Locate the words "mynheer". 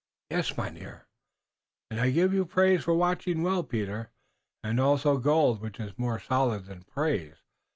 0.57-1.05